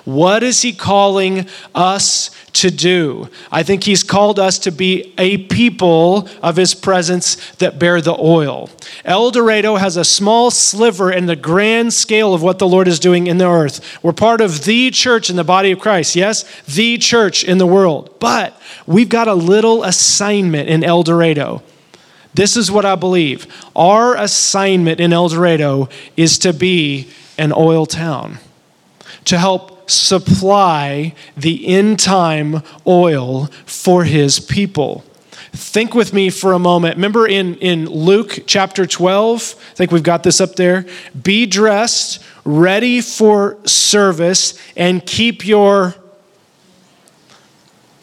What 0.05 0.43
is 0.43 0.63
He 0.63 0.73
calling 0.73 1.47
us 1.75 2.31
to 2.55 2.71
do. 2.71 3.29
I 3.51 3.63
think 3.63 3.85
He's 3.85 4.03
called 4.03 4.39
us 4.39 4.59
to 4.61 4.71
be 4.71 5.13
a 5.19 5.39
people 5.39 6.29
of 6.43 6.57
His 6.57 6.75
presence 6.75 7.37
that 7.57 7.79
bear 7.79 8.01
the 8.01 8.17
oil. 8.19 8.71
El 9.05 9.31
Dorado 9.31 9.77
has 9.77 9.97
a 9.97 10.05
small 10.05 10.51
sliver 10.51 11.11
in 11.11 11.27
the 11.27 11.37
grand 11.37 11.93
scale 11.93 12.35
of 12.35 12.43
what 12.43 12.59
the 12.59 12.69
Lord 12.69 12.89
is 12.89 12.99
doing 12.99 13.27
in 13.27 13.39
the 13.39 13.49
earth. 13.49 14.03
We're 14.03 14.13
part 14.13 14.41
of 14.41 14.65
the 14.65 14.91
church 14.91 15.31
in 15.31 15.37
the 15.37 15.45
body 15.45 15.73
of 15.73 15.81
Christ, 15.81 16.17
yes? 16.17 16.45
The 16.67 16.99
church 16.99 17.45
in 17.45 17.59
the 17.59 17.67
world. 17.67 18.15
But 18.21 18.59
we've 18.87 19.09
got 19.09 19.29
a 19.29 19.35
little 19.35 19.85
assignment 19.85 20.69
in 20.69 20.85
El 20.85 21.03
Dorado. 21.03 21.63
This 22.35 22.57
is 22.57 22.71
what 22.71 22.85
I 22.85 22.97
believe. 22.97 23.47
Our 23.77 24.17
assignment 24.17 25.01
in 25.01 25.13
El 25.13 25.29
Dorado 25.29 25.89
is 26.17 26.39
to 26.41 26.53
be 26.53 27.09
an 27.39 27.53
oil 27.53 27.87
town, 27.87 28.39
to 29.27 29.39
help 29.39 29.74
supply 29.87 31.15
the 31.37 31.67
in 31.67 31.97
time 31.97 32.63
oil 32.87 33.47
for 33.67 34.05
his 34.05 34.41
people. 34.41 35.05
Think 35.53 35.95
with 35.95 36.13
me 36.13 36.31
for 36.31 36.53
a 36.53 36.59
moment. 36.59 36.97
Remember 36.97 37.29
in, 37.29 37.55
in 37.57 37.87
Luke 37.87 38.41
chapter 38.47 38.87
12? 38.87 39.55
I 39.73 39.75
think 39.75 39.93
we've 39.93 40.03
got 40.03 40.25
this 40.25 40.41
up 40.41 40.57
there. 40.57 40.85
Be 41.23 41.47
dressed, 41.47 42.23
ready 42.45 43.01
for 43.01 43.59
service, 43.65 44.59
and 44.77 45.05
keep 45.05 45.47
your. 45.47 45.95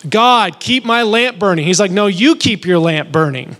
God, 0.09 0.59
keep 0.59 0.83
my 0.85 1.03
lamp 1.03 1.39
burning. 1.39 1.65
He's 1.65 1.79
like, 1.79 1.91
No, 1.91 2.07
you 2.07 2.35
keep 2.37 2.65
your 2.65 2.79
lamp 2.79 3.11
burning. 3.11 3.57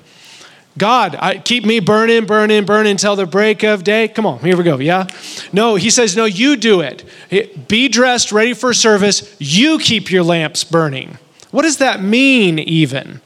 God, 0.77 1.17
I, 1.19 1.37
keep 1.37 1.65
me 1.65 1.79
burning, 1.79 2.25
burning, 2.25 2.65
burning 2.65 2.91
until 2.91 3.15
the 3.15 3.25
break 3.25 3.63
of 3.63 3.83
day. 3.83 4.07
Come 4.07 4.25
on, 4.25 4.39
here 4.39 4.55
we 4.55 4.63
go. 4.63 4.77
Yeah? 4.79 5.07
No, 5.51 5.75
he 5.75 5.89
says, 5.89 6.15
no, 6.15 6.25
you 6.25 6.55
do 6.55 6.81
it. 6.81 7.67
Be 7.67 7.89
dressed, 7.89 8.31
ready 8.31 8.53
for 8.53 8.73
service. 8.73 9.35
You 9.39 9.79
keep 9.79 10.09
your 10.11 10.23
lamps 10.23 10.63
burning. 10.63 11.17
What 11.51 11.63
does 11.63 11.77
that 11.77 12.01
mean, 12.01 12.57
even? 12.57 13.19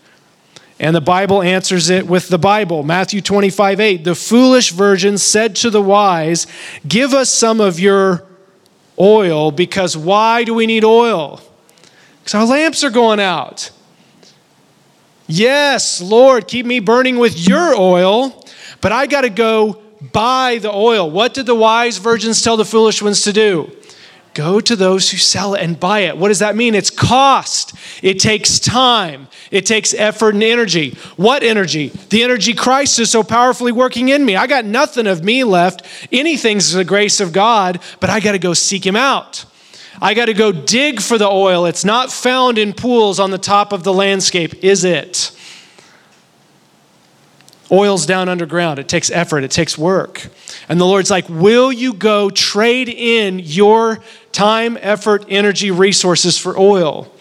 And 0.80 0.96
the 0.96 1.02
Bible 1.02 1.42
answers 1.42 1.90
it 1.90 2.08
with 2.08 2.28
the 2.28 2.40
Bible. 2.40 2.84
Matthew 2.84 3.22
25, 3.22 3.80
8. 3.80 4.04
The 4.04 4.16
foolish 4.16 4.72
virgin 4.72 5.18
said 5.18 5.56
to 5.58 5.70
the 5.70 5.82
wise, 5.82 6.48
Give 6.88 7.14
us 7.14 7.30
some 7.30 7.62
of 7.62 7.80
your 7.80 8.26
oil, 9.00 9.52
because 9.52 9.96
why 9.96 10.44
do 10.44 10.54
we 10.54 10.66
need 10.66 10.84
oil? 10.84 11.42
Because 12.20 12.36
our 12.36 12.46
lamps 12.46 12.84
are 12.84 12.90
going 12.90 13.20
out. 13.20 13.70
Yes, 15.28 16.02
Lord, 16.02 16.48
keep 16.48 16.66
me 16.66 16.80
burning 16.80 17.18
with 17.18 17.48
your 17.48 17.76
oil, 17.76 18.46
but 18.82 18.92
I 18.92 19.08
got 19.08 19.22
to 19.22 19.30
go 19.30 19.82
buy 20.12 20.60
the 20.62 20.72
oil. 20.72 21.10
What 21.10 21.34
did 21.34 21.46
the 21.46 21.56
wise 21.56 21.98
virgins 21.98 22.42
tell 22.42 22.58
the 22.58 22.66
foolish 22.66 23.02
ones 23.02 23.24
to 23.24 23.34
do? 23.34 23.72
Go 24.36 24.60
to 24.60 24.76
those 24.76 25.10
who 25.10 25.18
sell 25.18 25.54
it 25.56 25.62
and 25.62 25.80
buy 25.80 26.02
it. 26.02 26.18
What 26.18 26.28
does 26.28 26.40
that 26.40 26.58
mean? 26.58 26.76
It's 26.76 26.90
cost. 26.90 27.74
It 28.04 28.20
takes 28.20 28.60
time. 28.60 29.30
It 29.50 29.66
takes 29.66 29.94
effort 29.94 30.34
and 30.34 30.44
energy. 30.44 30.98
What 31.16 31.42
energy? 31.42 31.88
The 31.88 32.22
energy 32.22 32.54
Christ 32.54 33.00
is 33.00 33.10
so 33.10 33.24
powerfully 33.24 33.72
working 33.72 34.10
in 34.10 34.26
me. 34.26 34.36
I 34.36 34.46
got 34.46 34.66
nothing 34.66 35.08
of 35.08 35.24
me 35.24 35.46
left. 35.46 35.84
Anything's 36.12 36.74
the 36.74 36.84
grace 36.84 37.22
of 37.22 37.32
God, 37.32 37.82
but 38.02 38.10
I 38.10 38.20
got 38.20 38.34
to 38.34 38.40
go 38.40 38.54
seek 38.54 38.86
Him 38.86 38.98
out. 38.98 39.46
I 40.02 40.14
got 40.14 40.26
to 40.26 40.34
go 40.34 40.52
dig 40.52 41.02
for 41.02 41.18
the 41.18 41.28
oil. 41.28 41.66
It's 41.66 41.86
not 41.86 42.12
found 42.12 42.58
in 42.58 42.74
pools 42.74 43.20
on 43.20 43.32
the 43.32 43.38
top 43.38 43.72
of 43.72 43.84
the 43.84 43.94
landscape, 43.94 44.64
is 44.64 44.84
it? 44.84 45.32
Oil's 47.72 48.06
down 48.06 48.30
underground. 48.30 48.78
It 48.78 48.88
takes 48.88 49.10
effort, 49.10 49.44
it 49.44 49.52
takes 49.52 49.78
work. 49.78 50.28
And 50.70 50.80
the 50.80 50.86
Lord's 50.86 51.10
like, 51.10 51.28
Will 51.30 51.72
you 51.72 51.94
go 51.94 52.30
trade 52.30 52.90
in 52.90 53.40
your 53.40 54.00
time, 54.32 54.78
effort, 54.82 55.26
energy, 55.30 55.72
resources 55.72 56.38
for 56.38 56.58
oil? 56.58 57.12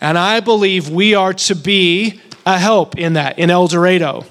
And 0.00 0.18
I 0.18 0.40
believe 0.40 0.90
we 0.90 1.14
are 1.14 1.32
to 1.32 1.54
be 1.54 2.20
a 2.44 2.58
help 2.58 2.98
in 2.98 3.14
that, 3.14 3.38
in 3.38 3.50
El 3.50 3.68
Dorado. 3.68 4.26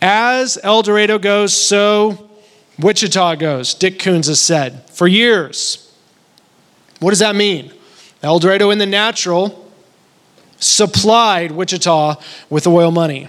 As 0.00 0.58
El 0.62 0.82
Dorado 0.82 1.18
goes, 1.18 1.52
so 1.52 2.30
Wichita 2.78 3.36
goes, 3.36 3.74
Dick 3.74 3.98
Coons 3.98 4.26
has 4.26 4.40
said 4.40 4.88
for 4.90 5.06
years. 5.06 5.85
What 7.00 7.10
does 7.10 7.18
that 7.20 7.36
mean? 7.36 7.72
El 8.22 8.38
Dorado 8.38 8.70
in 8.70 8.78
the 8.78 8.86
natural 8.86 9.70
supplied 10.58 11.52
Wichita 11.52 12.16
with 12.48 12.66
oil 12.66 12.90
money. 12.90 13.28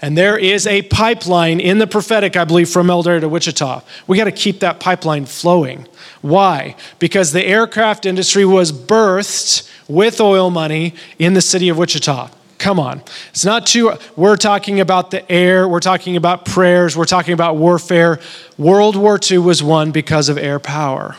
And 0.00 0.18
there 0.18 0.36
is 0.36 0.66
a 0.66 0.82
pipeline 0.82 1.60
in 1.60 1.78
the 1.78 1.86
prophetic, 1.86 2.36
I 2.36 2.44
believe, 2.44 2.68
from 2.68 2.90
El 2.90 3.02
Dorado 3.02 3.20
to 3.20 3.28
Wichita. 3.28 3.82
We 4.06 4.18
got 4.18 4.24
to 4.24 4.32
keep 4.32 4.60
that 4.60 4.78
pipeline 4.78 5.24
flowing. 5.24 5.88
Why? 6.20 6.76
Because 6.98 7.32
the 7.32 7.44
aircraft 7.44 8.04
industry 8.04 8.44
was 8.44 8.70
birthed 8.70 9.70
with 9.88 10.20
oil 10.20 10.50
money 10.50 10.94
in 11.18 11.34
the 11.34 11.40
city 11.40 11.68
of 11.68 11.78
Wichita. 11.78 12.30
Come 12.58 12.78
on. 12.78 13.02
It's 13.30 13.44
not 13.44 13.66
too, 13.66 13.92
we're 14.16 14.36
talking 14.36 14.80
about 14.80 15.10
the 15.10 15.30
air, 15.30 15.68
we're 15.68 15.80
talking 15.80 16.16
about 16.16 16.44
prayers, 16.44 16.96
we're 16.96 17.04
talking 17.04 17.34
about 17.34 17.56
warfare. 17.56 18.20
World 18.56 18.96
War 18.96 19.18
II 19.30 19.38
was 19.38 19.62
won 19.62 19.90
because 19.90 20.28
of 20.28 20.38
air 20.38 20.58
power. 20.58 21.16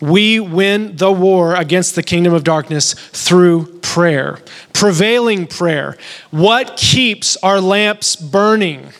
We 0.00 0.40
win 0.40 0.96
the 0.96 1.12
war 1.12 1.54
against 1.54 1.94
the 1.94 2.02
kingdom 2.02 2.32
of 2.32 2.44
darkness 2.44 2.94
through 2.94 3.80
prayer, 3.80 4.38
prevailing 4.72 5.46
prayer. 5.46 5.96
What 6.30 6.76
keeps 6.76 7.36
our 7.38 7.60
lamps 7.60 8.16
burning? 8.16 8.92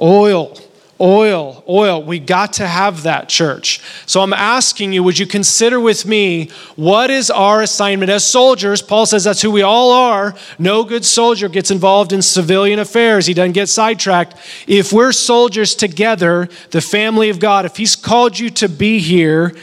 Oil. 0.00 0.58
Oil, 1.00 1.64
oil. 1.66 2.02
We 2.02 2.18
got 2.18 2.52
to 2.54 2.66
have 2.66 3.04
that, 3.04 3.30
church. 3.30 3.80
So 4.04 4.20
I'm 4.20 4.34
asking 4.34 4.92
you, 4.92 5.02
would 5.02 5.18
you 5.18 5.26
consider 5.26 5.80
with 5.80 6.04
me 6.04 6.50
what 6.76 7.08
is 7.08 7.30
our 7.30 7.62
assignment 7.62 8.10
as 8.10 8.22
soldiers? 8.22 8.82
Paul 8.82 9.06
says 9.06 9.24
that's 9.24 9.40
who 9.40 9.50
we 9.50 9.62
all 9.62 9.92
are. 9.92 10.34
No 10.58 10.84
good 10.84 11.06
soldier 11.06 11.48
gets 11.48 11.70
involved 11.70 12.12
in 12.12 12.20
civilian 12.20 12.78
affairs, 12.78 13.24
he 13.24 13.32
doesn't 13.32 13.52
get 13.52 13.70
sidetracked. 13.70 14.36
If 14.66 14.92
we're 14.92 15.12
soldiers 15.12 15.74
together, 15.74 16.50
the 16.70 16.82
family 16.82 17.30
of 17.30 17.40
God, 17.40 17.64
if 17.64 17.78
he's 17.78 17.96
called 17.96 18.38
you 18.38 18.50
to 18.50 18.68
be 18.68 18.98
here, 18.98 19.54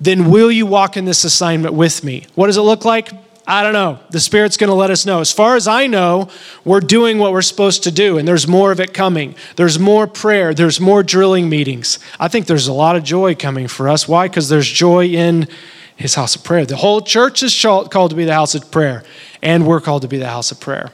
then 0.00 0.30
will 0.30 0.50
you 0.50 0.66
walk 0.66 0.96
in 0.96 1.04
this 1.04 1.24
assignment 1.24 1.74
with 1.74 2.04
me? 2.04 2.26
What 2.34 2.46
does 2.46 2.56
it 2.56 2.62
look 2.62 2.84
like? 2.84 3.10
I 3.48 3.62
don't 3.62 3.72
know. 3.72 4.00
The 4.10 4.18
Spirit's 4.18 4.56
going 4.56 4.68
to 4.68 4.74
let 4.74 4.90
us 4.90 5.06
know. 5.06 5.20
As 5.20 5.30
far 5.30 5.54
as 5.54 5.68
I 5.68 5.86
know, 5.86 6.28
we're 6.64 6.80
doing 6.80 7.18
what 7.18 7.32
we're 7.32 7.42
supposed 7.42 7.84
to 7.84 7.92
do, 7.92 8.18
and 8.18 8.26
there's 8.26 8.48
more 8.48 8.72
of 8.72 8.80
it 8.80 8.92
coming. 8.92 9.36
There's 9.54 9.78
more 9.78 10.08
prayer, 10.08 10.52
there's 10.52 10.80
more 10.80 11.04
drilling 11.04 11.48
meetings. 11.48 12.00
I 12.18 12.26
think 12.26 12.46
there's 12.46 12.66
a 12.66 12.72
lot 12.72 12.96
of 12.96 13.04
joy 13.04 13.36
coming 13.36 13.68
for 13.68 13.88
us. 13.88 14.08
Why? 14.08 14.26
Because 14.26 14.48
there's 14.48 14.68
joy 14.68 15.06
in 15.06 15.46
His 15.94 16.16
house 16.16 16.34
of 16.34 16.42
prayer. 16.42 16.66
The 16.66 16.76
whole 16.76 17.00
church 17.00 17.42
is 17.44 17.58
called 17.62 18.10
to 18.10 18.16
be 18.16 18.24
the 18.24 18.34
house 18.34 18.56
of 18.56 18.68
prayer, 18.72 19.04
and 19.42 19.64
we're 19.64 19.80
called 19.80 20.02
to 20.02 20.08
be 20.08 20.18
the 20.18 20.28
house 20.28 20.50
of 20.50 20.58
prayer. 20.58 20.90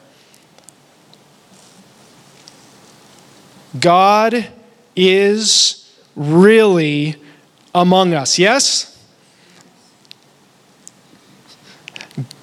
God 3.81 4.47
is 4.95 5.91
really 6.15 7.17
among 7.75 8.13
us, 8.13 8.39
yes? 8.39 8.92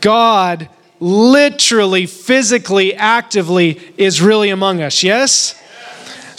God 0.02 0.70
literally, 1.00 2.06
physically, 2.06 2.94
actively 2.94 3.80
is 3.98 4.22
really 4.22 4.50
among 4.50 4.82
us. 4.82 5.04
Yes? 5.04 5.56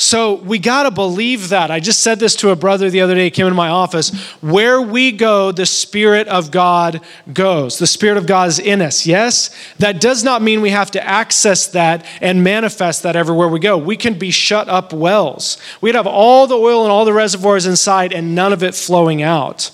So 0.00 0.37
we 0.37 0.59
got 0.59 0.85
to 0.85 0.90
believe 0.90 1.50
that. 1.50 1.71
I 1.71 1.79
just 1.79 2.00
said 2.00 2.19
this 2.19 2.35
to 2.37 2.49
a 2.49 2.57
brother 2.57 2.88
the 2.88 3.02
other 3.02 3.14
day, 3.14 3.25
he 3.25 3.31
came 3.31 3.47
into 3.47 3.55
my 3.55 3.69
office. 3.69 4.09
Where 4.40 4.81
we 4.81 5.12
go, 5.12 5.52
the 5.52 5.67
Spirit 5.67 6.26
of 6.26 6.50
God 6.50 7.02
goes. 7.35 7.79
The 7.79 7.87
Spirit 7.87 8.17
of 8.17 8.26
God 8.26 8.49
is 8.49 8.59
in 8.59 8.81
us, 8.81 9.07
yes? 9.07 9.55
That 9.79 10.00
does 10.00 10.25
not 10.25 10.40
mean 10.40 10.62
we 10.62 10.71
have 10.71 10.90
to 10.93 11.07
access 11.07 11.67
that 11.69 12.07
and 12.23 12.43
manifest 12.43 13.02
that 13.02 13.14
everywhere 13.14 13.49
we 13.49 13.61
go. 13.61 13.76
We 13.76 13.99
can 13.99 14.19
be 14.19 14.31
shut 14.31 14.71
up 14.71 14.95
wells. 14.95 15.59
We'd 15.83 15.95
have 15.95 16.07
all 16.07 16.47
the 16.47 16.57
oil 16.57 16.83
and 16.85 16.90
all 16.90 17.05
the 17.05 17.12
reservoirs 17.12 17.67
inside 17.67 18.14
and 18.14 18.35
none 18.35 18.55
of 18.55 18.62
it 18.62 18.75
flowing 18.75 19.21
out. 19.21 19.71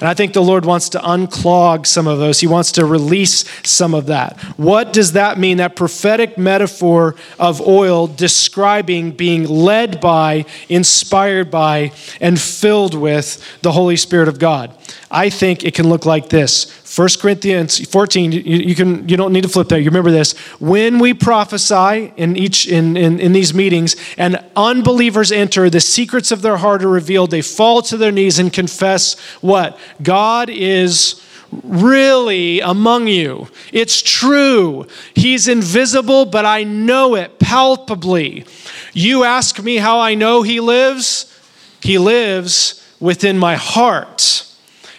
And 0.00 0.08
I 0.08 0.14
think 0.14 0.32
the 0.32 0.42
Lord 0.42 0.64
wants 0.64 0.88
to 0.90 0.98
unclog 0.98 1.86
some 1.86 2.06
of 2.06 2.18
those. 2.18 2.40
He 2.40 2.46
wants 2.46 2.72
to 2.72 2.84
release 2.84 3.44
some 3.62 3.94
of 3.94 4.06
that. 4.06 4.40
What 4.56 4.92
does 4.92 5.12
that 5.12 5.38
mean? 5.38 5.58
That 5.58 5.76
prophetic 5.76 6.36
metaphor 6.36 7.14
of 7.38 7.60
oil 7.60 8.06
describing 8.06 9.12
being 9.12 9.44
led 9.44 10.00
by, 10.00 10.44
inspired 10.68 11.50
by, 11.50 11.92
and 12.20 12.40
filled 12.40 12.94
with 12.94 13.42
the 13.62 13.72
Holy 13.72 13.96
Spirit 13.96 14.28
of 14.28 14.38
God. 14.38 14.76
I 15.10 15.30
think 15.30 15.64
it 15.64 15.74
can 15.74 15.88
look 15.88 16.04
like 16.04 16.28
this 16.28 16.64
1 16.96 17.08
Corinthians 17.20 17.86
14, 17.86 18.32
you, 18.32 18.40
you, 18.40 18.74
can, 18.74 19.06
you 19.06 19.18
don't 19.18 19.30
need 19.30 19.42
to 19.42 19.50
flip 19.50 19.68
there. 19.68 19.78
You 19.78 19.90
remember 19.90 20.10
this. 20.10 20.32
When 20.58 20.98
we 20.98 21.12
prophesy 21.12 22.10
in, 22.16 22.36
each, 22.36 22.66
in, 22.66 22.96
in, 22.96 23.20
in 23.20 23.34
these 23.34 23.52
meetings 23.52 23.96
and 24.16 24.42
unbelievers 24.56 25.30
enter, 25.30 25.68
the 25.68 25.80
secrets 25.80 26.32
of 26.32 26.40
their 26.40 26.56
heart 26.56 26.82
are 26.82 26.88
revealed. 26.88 27.30
They 27.30 27.42
fall 27.42 27.82
to 27.82 27.98
their 27.98 28.10
knees 28.10 28.38
and 28.38 28.50
confess 28.50 29.20
what? 29.42 29.78
God 30.02 30.48
is 30.48 31.22
really 31.62 32.60
among 32.60 33.08
you. 33.08 33.48
It's 33.74 34.00
true. 34.00 34.86
He's 35.14 35.48
invisible, 35.48 36.24
but 36.24 36.46
I 36.46 36.64
know 36.64 37.14
it 37.14 37.38
palpably. 37.38 38.46
You 38.94 39.22
ask 39.22 39.62
me 39.62 39.76
how 39.76 40.00
I 40.00 40.14
know 40.14 40.40
He 40.42 40.60
lives? 40.60 41.30
He 41.82 41.98
lives 41.98 42.82
within 42.98 43.36
my 43.36 43.56
heart. 43.56 44.45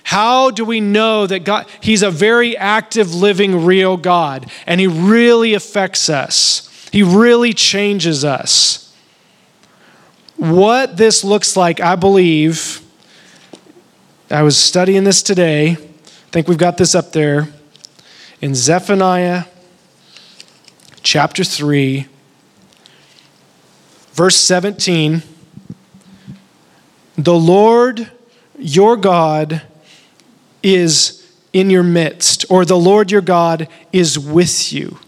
How 0.07 0.51
do 0.51 0.63
we 0.63 0.79
know 0.79 1.27
that 1.27 1.43
God, 1.43 1.67
He's 1.81 2.01
a 2.01 2.09
very 2.09 2.55
active, 2.55 3.13
living, 3.13 3.65
real 3.65 3.97
God, 3.97 4.49
and 4.65 4.79
He 4.79 4.87
really 4.87 5.53
affects 5.53 6.07
us? 6.07 6.89
He 6.93 7.03
really 7.03 7.51
changes 7.51 8.23
us. 8.23 8.95
What 10.37 10.95
this 10.95 11.25
looks 11.25 11.57
like, 11.57 11.81
I 11.81 11.97
believe, 11.97 12.81
I 14.31 14.43
was 14.43 14.55
studying 14.55 15.03
this 15.03 15.21
today. 15.21 15.71
I 15.71 15.75
think 16.31 16.47
we've 16.47 16.57
got 16.57 16.77
this 16.77 16.95
up 16.95 17.11
there 17.11 17.49
in 18.39 18.55
Zephaniah 18.55 19.43
chapter 21.03 21.43
3, 21.43 22.07
verse 24.13 24.37
17. 24.37 25.21
The 27.17 27.35
Lord 27.35 28.09
your 28.57 28.95
God 28.95 29.63
is 30.75 31.25
in 31.53 31.69
your 31.69 31.83
midst, 31.83 32.45
or 32.49 32.65
the 32.65 32.77
Lord 32.77 33.11
your 33.11 33.21
God 33.21 33.67
is 33.93 34.19
with 34.19 34.73
you. 34.73 34.99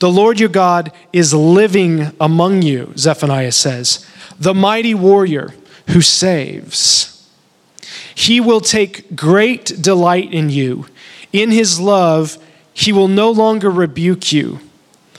The 0.00 0.10
Lord 0.10 0.38
your 0.38 0.48
God 0.48 0.92
is 1.12 1.32
living 1.32 2.12
among 2.20 2.62
you, 2.62 2.92
Zephaniah 2.96 3.52
says, 3.52 4.06
the 4.38 4.54
mighty 4.54 4.94
warrior 4.94 5.54
who 5.88 6.00
saves. 6.00 7.28
He 8.14 8.40
will 8.40 8.60
take 8.60 9.16
great 9.16 9.80
delight 9.80 10.32
in 10.32 10.50
you. 10.50 10.86
In 11.32 11.50
his 11.50 11.80
love, 11.80 12.38
he 12.72 12.92
will 12.92 13.08
no 13.08 13.30
longer 13.30 13.70
rebuke 13.70 14.32
you, 14.32 14.60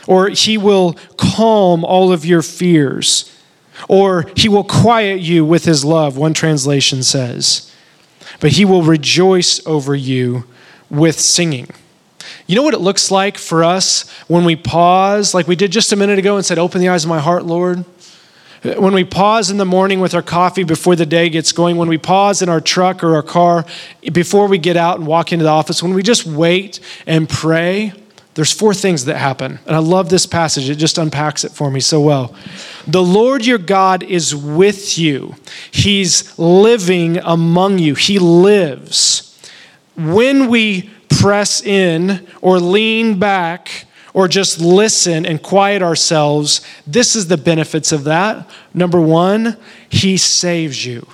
or 0.07 0.29
he 0.29 0.57
will 0.57 0.93
calm 1.17 1.83
all 1.83 2.11
of 2.11 2.25
your 2.25 2.41
fears, 2.41 3.35
or 3.87 4.25
he 4.35 4.49
will 4.49 4.63
quiet 4.63 5.21
you 5.21 5.43
with 5.45 5.65
his 5.65 5.83
love, 5.83 6.17
one 6.17 6.33
translation 6.33 7.03
says. 7.03 7.68
But 8.39 8.53
he 8.53 8.65
will 8.65 8.83
rejoice 8.83 9.65
over 9.65 9.95
you 9.95 10.45
with 10.89 11.19
singing. 11.19 11.67
You 12.47 12.55
know 12.55 12.63
what 12.63 12.73
it 12.73 12.81
looks 12.81 13.11
like 13.11 13.37
for 13.37 13.63
us 13.63 14.09
when 14.27 14.43
we 14.43 14.55
pause, 14.55 15.33
like 15.33 15.47
we 15.47 15.55
did 15.55 15.71
just 15.71 15.91
a 15.91 15.95
minute 15.95 16.19
ago 16.19 16.35
and 16.35 16.45
said, 16.45 16.57
Open 16.57 16.81
the 16.81 16.89
eyes 16.89 17.03
of 17.03 17.09
my 17.09 17.19
heart, 17.19 17.45
Lord? 17.45 17.85
When 18.63 18.93
we 18.93 19.05
pause 19.05 19.49
in 19.49 19.57
the 19.57 19.65
morning 19.65 20.01
with 20.01 20.13
our 20.13 20.21
coffee 20.21 20.63
before 20.63 20.95
the 20.95 21.05
day 21.05 21.29
gets 21.29 21.53
going, 21.53 21.77
when 21.77 21.87
we 21.87 21.97
pause 21.97 22.41
in 22.41 22.49
our 22.49 22.59
truck 22.59 23.03
or 23.03 23.15
our 23.15 23.23
car 23.23 23.65
before 24.11 24.47
we 24.47 24.57
get 24.57 24.75
out 24.75 24.97
and 24.97 25.07
walk 25.07 25.31
into 25.31 25.43
the 25.43 25.49
office, 25.49 25.81
when 25.81 25.93
we 25.93 26.03
just 26.03 26.25
wait 26.25 26.81
and 27.07 27.29
pray, 27.29 27.93
there's 28.39 28.53
four 28.53 28.73
things 28.73 29.03
that 29.03 29.17
happen. 29.17 29.59
And 29.65 29.75
I 29.75 29.79
love 29.79 30.07
this 30.07 30.25
passage, 30.25 30.69
it 30.69 30.75
just 30.75 30.97
unpacks 30.97 31.43
it 31.43 31.51
for 31.51 31.69
me 31.69 31.81
so 31.81 31.99
well. 31.99 32.33
The 32.87 33.03
Lord 33.03 33.45
your 33.45 33.57
God 33.57 34.01
is 34.01 34.33
with 34.33 34.97
you, 34.97 35.35
He's 35.71 36.39
living 36.39 37.17
among 37.17 37.79
you, 37.79 37.95
He 37.95 38.17
lives. 38.17 39.37
When 39.97 40.47
we 40.47 40.89
press 41.09 41.61
in 41.61 42.25
or 42.41 42.61
lean 42.61 43.19
back 43.19 43.85
or 44.13 44.29
just 44.29 44.61
listen 44.61 45.25
and 45.25 45.43
quiet 45.43 45.81
ourselves, 45.81 46.61
this 46.87 47.17
is 47.17 47.27
the 47.27 47.35
benefits 47.35 47.91
of 47.91 48.05
that. 48.05 48.49
Number 48.73 49.01
one, 49.01 49.57
He 49.89 50.15
saves 50.15 50.85
you, 50.85 51.05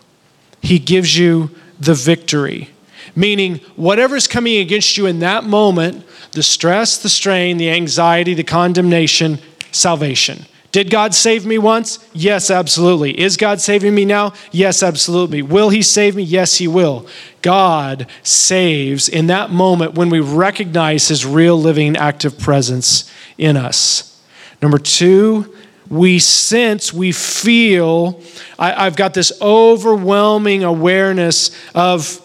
He 0.62 0.78
gives 0.78 1.18
you 1.18 1.50
the 1.80 1.96
victory. 1.96 2.70
Meaning, 3.16 3.58
whatever's 3.76 4.28
coming 4.28 4.58
against 4.58 4.98
you 4.98 5.06
in 5.06 5.20
that 5.20 5.44
moment 5.44 6.06
the 6.32 6.44
stress, 6.44 6.98
the 6.98 7.10
strain, 7.10 7.58
the 7.58 7.70
anxiety, 7.70 8.34
the 8.34 8.44
condemnation 8.44 9.40
salvation. 9.72 10.46
Did 10.76 10.90
God 10.90 11.14
save 11.14 11.46
me 11.46 11.58
once? 11.58 12.06
Yes, 12.12 12.52
absolutely. 12.52 13.18
Is 13.18 13.38
God 13.38 13.62
saving 13.62 13.96
me 13.96 14.04
now? 14.04 14.34
Yes, 14.52 14.84
absolutely. 14.84 15.42
Will 15.42 15.70
He 15.70 15.82
save 15.82 16.18
me? 16.18 16.24
Yes, 16.24 16.56
He 16.56 16.68
will. 16.68 17.08
God 17.42 18.08
saves 18.24 19.08
in 19.08 19.28
that 19.28 19.52
moment 19.52 19.94
when 19.94 20.10
we 20.10 20.20
recognize 20.20 21.08
His 21.08 21.26
real, 21.26 21.58
living, 21.58 21.96
active 21.96 22.38
presence 22.38 23.10
in 23.38 23.56
us. 23.56 24.22
Number 24.62 24.78
two, 24.78 25.56
we 25.90 26.20
sense, 26.20 26.92
we 26.92 27.14
feel, 27.14 28.22
I, 28.60 28.84
have 28.84 28.98
got 28.98 29.14
this 29.14 29.32
overwhelming 29.42 30.66
awareness 30.66 31.52
of 31.74 32.22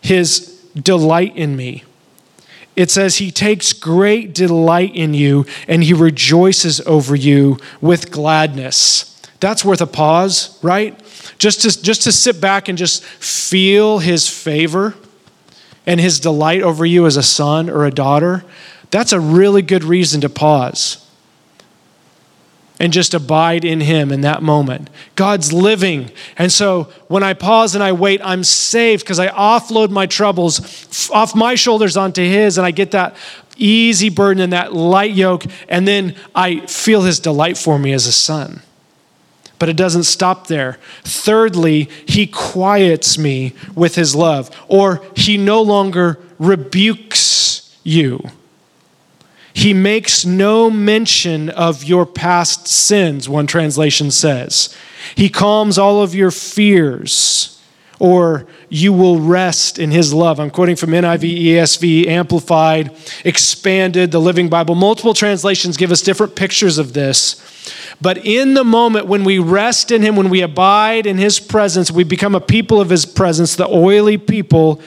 His 0.00 0.62
delight 0.74 1.36
in 1.36 1.56
me 1.56 1.84
it 2.76 2.90
says 2.90 3.16
he 3.16 3.30
takes 3.30 3.74
great 3.74 4.32
delight 4.34 4.94
in 4.94 5.12
you 5.12 5.44
and 5.68 5.82
he 5.82 5.92
rejoices 5.92 6.80
over 6.86 7.14
you 7.14 7.58
with 7.82 8.10
gladness. 8.10 9.20
That's 9.40 9.64
worth 9.64 9.80
a 9.80 9.86
pause, 9.86 10.58
right? 10.62 10.98
Just 11.38 11.62
to, 11.62 11.82
just 11.82 12.02
to 12.04 12.12
sit 12.12 12.40
back 12.40 12.68
and 12.68 12.78
just 12.78 13.04
feel 13.04 13.98
his 13.98 14.28
favor 14.28 14.94
and 15.86 16.00
his 16.00 16.20
delight 16.20 16.62
over 16.62 16.86
you 16.86 17.06
as 17.06 17.18
a 17.18 17.22
son 17.22 17.68
or 17.68 17.84
a 17.84 17.90
daughter. 17.90 18.44
That's 18.90 19.12
a 19.12 19.20
really 19.20 19.60
good 19.62 19.84
reason 19.84 20.20
to 20.22 20.28
pause 20.28 21.06
and 22.80 22.94
just 22.94 23.12
abide 23.12 23.62
in 23.62 23.80
Him 23.80 24.10
in 24.10 24.22
that 24.22 24.42
moment. 24.42 24.88
God's 25.14 25.52
living. 25.52 26.10
And 26.38 26.50
so 26.50 26.84
when 27.08 27.22
I 27.22 27.34
pause 27.34 27.74
and 27.74 27.84
I 27.84 27.92
wait, 27.92 28.22
I'm 28.24 28.42
saved 28.42 29.04
because 29.04 29.18
I 29.18 29.28
offload 29.28 29.90
my 29.90 30.06
troubles 30.06 31.10
off 31.10 31.36
my 31.36 31.54
shoulders 31.54 31.98
onto 31.98 32.22
His, 32.22 32.56
and 32.56 32.66
I 32.66 32.70
get 32.70 32.92
that 32.92 33.14
easy 33.58 34.08
burden 34.08 34.42
and 34.42 34.54
that 34.54 34.72
light 34.72 35.12
yoke, 35.12 35.44
and 35.68 35.86
then 35.86 36.16
I 36.34 36.60
feel 36.60 37.02
His 37.02 37.20
delight 37.20 37.58
for 37.58 37.78
me 37.78 37.92
as 37.92 38.06
a 38.06 38.12
son. 38.12 38.62
But 39.58 39.68
it 39.68 39.76
doesn't 39.76 40.04
stop 40.04 40.46
there. 40.46 40.78
Thirdly, 41.04 41.90
He 42.06 42.26
quiets 42.26 43.18
me 43.18 43.52
with 43.74 43.94
His 43.94 44.16
love, 44.16 44.50
or 44.68 45.04
He 45.14 45.36
no 45.36 45.60
longer 45.60 46.18
rebukes 46.38 47.78
you. 47.84 48.22
He 49.60 49.74
makes 49.74 50.24
no 50.24 50.70
mention 50.70 51.50
of 51.50 51.84
your 51.84 52.06
past 52.06 52.66
sins, 52.66 53.28
one 53.28 53.46
translation 53.46 54.10
says. 54.10 54.74
He 55.14 55.28
calms 55.28 55.76
all 55.76 56.02
of 56.02 56.14
your 56.14 56.30
fears, 56.30 57.60
or 57.98 58.46
you 58.70 58.94
will 58.94 59.20
rest 59.20 59.78
in 59.78 59.90
his 59.90 60.14
love. 60.14 60.40
I'm 60.40 60.48
quoting 60.48 60.76
from 60.76 60.92
NIV, 60.92 61.44
ESV, 61.44 62.06
Amplified, 62.06 62.96
Expanded, 63.22 64.12
the 64.12 64.18
Living 64.18 64.48
Bible. 64.48 64.74
Multiple 64.74 65.12
translations 65.12 65.76
give 65.76 65.92
us 65.92 66.00
different 66.00 66.34
pictures 66.34 66.78
of 66.78 66.94
this. 66.94 67.36
But 68.00 68.24
in 68.24 68.54
the 68.54 68.64
moment 68.64 69.08
when 69.08 69.24
we 69.24 69.40
rest 69.40 69.90
in 69.90 70.00
him, 70.00 70.16
when 70.16 70.30
we 70.30 70.40
abide 70.40 71.06
in 71.06 71.18
his 71.18 71.38
presence, 71.38 71.90
we 71.90 72.02
become 72.02 72.34
a 72.34 72.40
people 72.40 72.80
of 72.80 72.88
his 72.88 73.04
presence, 73.04 73.56
the 73.56 73.68
oily 73.68 74.16
people 74.16 74.80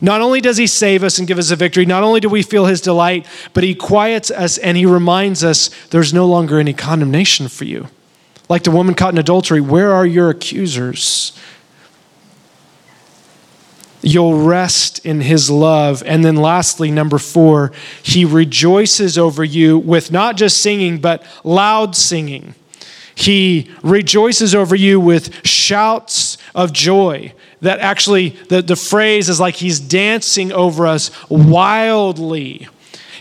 not 0.00 0.20
only 0.20 0.40
does 0.40 0.56
he 0.56 0.66
save 0.66 1.02
us 1.02 1.18
and 1.18 1.26
give 1.26 1.38
us 1.38 1.50
a 1.50 1.56
victory, 1.56 1.86
not 1.86 2.02
only 2.02 2.20
do 2.20 2.28
we 2.28 2.42
feel 2.42 2.66
his 2.66 2.80
delight, 2.80 3.26
but 3.54 3.64
he 3.64 3.74
quiets 3.74 4.30
us 4.30 4.58
and 4.58 4.76
he 4.76 4.84
reminds 4.84 5.42
us 5.42 5.70
there's 5.88 6.12
no 6.12 6.26
longer 6.26 6.58
any 6.58 6.74
condemnation 6.74 7.48
for 7.48 7.64
you. 7.64 7.88
Like 8.48 8.62
the 8.62 8.70
woman 8.70 8.94
caught 8.94 9.12
in 9.12 9.18
adultery, 9.18 9.60
where 9.60 9.92
are 9.92 10.06
your 10.06 10.30
accusers? 10.30 11.36
You'll 14.02 14.44
rest 14.44 15.04
in 15.04 15.20
his 15.20 15.50
love. 15.50 16.02
And 16.06 16.24
then, 16.24 16.36
lastly, 16.36 16.92
number 16.92 17.18
four, 17.18 17.72
he 18.02 18.24
rejoices 18.24 19.18
over 19.18 19.42
you 19.42 19.78
with 19.78 20.12
not 20.12 20.36
just 20.36 20.60
singing, 20.60 20.98
but 21.00 21.24
loud 21.42 21.96
singing. 21.96 22.54
He 23.16 23.70
rejoices 23.82 24.54
over 24.54 24.76
you 24.76 25.00
with 25.00 25.44
shouts 25.44 26.38
of 26.54 26.72
joy 26.72 27.32
that 27.60 27.80
actually 27.80 28.30
the, 28.48 28.62
the 28.62 28.76
phrase 28.76 29.28
is 29.28 29.40
like 29.40 29.56
he's 29.56 29.80
dancing 29.80 30.52
over 30.52 30.86
us 30.86 31.10
wildly. 31.28 32.68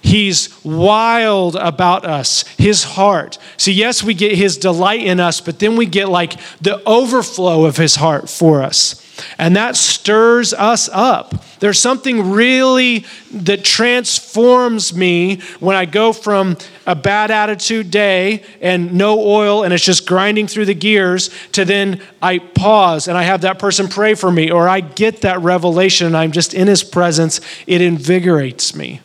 He's 0.02 0.64
wild 0.64 1.56
about 1.56 2.06
us, 2.06 2.44
his 2.58 2.84
heart. 2.84 3.40
So, 3.58 3.72
yes, 3.72 4.04
we 4.04 4.14
get 4.14 4.38
his 4.38 4.58
delight 4.58 5.02
in 5.02 5.20
us, 5.20 5.42
but 5.42 5.58
then 5.58 5.76
we 5.76 5.88
get 5.88 6.10
like 6.10 6.40
the 6.62 6.80
overflow 6.86 7.66
of 7.66 7.78
his 7.78 7.96
heart 7.96 8.30
for 8.30 8.62
us. 8.62 9.02
And 9.38 9.56
that 9.56 9.76
stirs 9.76 10.54
us 10.54 10.90
up. 10.92 11.44
There's 11.60 11.80
something 11.80 12.32
really 12.32 13.06
that 13.32 13.64
transforms 13.64 14.94
me 14.94 15.42
when 15.60 15.76
I 15.76 15.86
go 15.86 16.14
from 16.14 16.58
a 16.86 16.96
bad 16.96 17.32
attitude 17.32 17.92
day 17.92 18.44
and 18.62 18.94
no 18.94 19.20
oil 19.20 19.64
and 19.64 19.74
it's 19.74 19.84
just 19.84 20.06
grinding 20.06 20.48
through 20.48 20.66
the 20.66 20.74
gears 20.74 21.30
to 21.54 21.66
then 21.66 22.02
I 22.22 22.40
pause 22.40 23.08
and 23.08 23.18
I 23.18 23.24
have 23.24 23.42
that 23.42 23.58
person 23.58 23.88
pray 23.88 24.16
for 24.16 24.32
me 24.32 24.52
or 24.52 24.68
I 24.68 24.82
get 24.82 25.22
that 25.22 25.42
revelation 25.42 26.08
and 26.08 26.18
I'm 26.18 26.32
just 26.32 26.54
in 26.54 26.68
his 26.68 26.84
presence. 26.84 27.40
It 27.68 27.82
invigorates 27.82 28.76
me. 28.76 29.02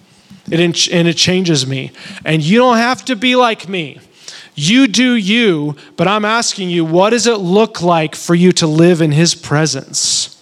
It 0.50 0.90
and 0.90 1.06
it 1.06 1.16
changes 1.16 1.66
me. 1.66 1.92
And 2.24 2.42
you 2.42 2.58
don't 2.58 2.76
have 2.76 3.04
to 3.06 3.16
be 3.16 3.36
like 3.36 3.68
me. 3.68 4.00
You 4.54 4.86
do 4.86 5.14
you, 5.14 5.76
but 5.96 6.08
I'm 6.08 6.24
asking 6.24 6.70
you, 6.70 6.84
what 6.84 7.10
does 7.10 7.26
it 7.26 7.38
look 7.38 7.82
like 7.82 8.14
for 8.14 8.34
you 8.34 8.52
to 8.52 8.66
live 8.66 9.00
in 9.00 9.12
His 9.12 9.34
presence? 9.34 10.39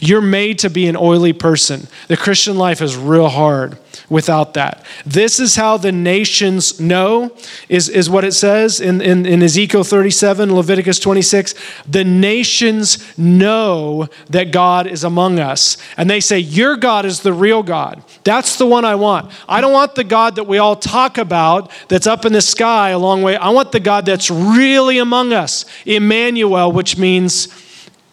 You're 0.00 0.20
made 0.20 0.58
to 0.60 0.70
be 0.70 0.86
an 0.86 0.96
oily 0.96 1.32
person. 1.32 1.88
The 2.08 2.16
Christian 2.16 2.56
life 2.56 2.80
is 2.80 2.96
real 2.96 3.28
hard 3.28 3.78
without 4.08 4.54
that. 4.54 4.84
This 5.06 5.40
is 5.40 5.56
how 5.56 5.76
the 5.76 5.92
nations 5.92 6.78
know, 6.80 7.36
is, 7.68 7.88
is 7.88 8.10
what 8.10 8.24
it 8.24 8.32
says 8.32 8.80
in, 8.80 9.00
in, 9.00 9.26
in 9.26 9.42
Ezekiel 9.42 9.84
37, 9.84 10.54
Leviticus 10.54 10.98
26. 10.98 11.54
The 11.86 12.04
nations 12.04 13.18
know 13.18 14.08
that 14.30 14.52
God 14.52 14.86
is 14.86 15.04
among 15.04 15.38
us. 15.38 15.76
And 15.96 16.08
they 16.08 16.20
say, 16.20 16.38
Your 16.38 16.76
God 16.76 17.04
is 17.04 17.20
the 17.20 17.32
real 17.32 17.62
God. 17.62 18.02
That's 18.24 18.56
the 18.56 18.66
one 18.66 18.84
I 18.84 18.94
want. 18.94 19.32
I 19.48 19.60
don't 19.60 19.72
want 19.72 19.94
the 19.94 20.04
God 20.04 20.36
that 20.36 20.44
we 20.44 20.58
all 20.58 20.76
talk 20.76 21.18
about 21.18 21.70
that's 21.88 22.06
up 22.06 22.24
in 22.24 22.32
the 22.32 22.42
sky 22.42 22.90
a 22.90 22.98
long 22.98 23.22
way. 23.22 23.36
I 23.36 23.50
want 23.50 23.72
the 23.72 23.80
God 23.80 24.06
that's 24.06 24.30
really 24.30 24.98
among 24.98 25.32
us, 25.32 25.64
Emmanuel, 25.86 26.72
which 26.72 26.98
means 26.98 27.48